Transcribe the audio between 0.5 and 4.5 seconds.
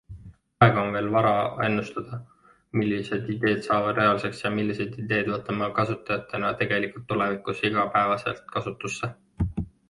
Praegu on veel vara ennustada, millised ideed saavad reaalsuseks